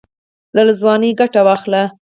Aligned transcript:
له 0.55 0.63
ځوانۍ 0.81 1.11
ګټه 1.19 1.41
واخلئ 1.47 1.85